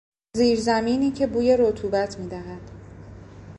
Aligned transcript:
زیر 0.37 0.59
زمینی 0.59 1.11
که 1.11 1.27
بوی 1.27 1.57
رطوبت 1.57 2.19
میدهد 2.19 2.71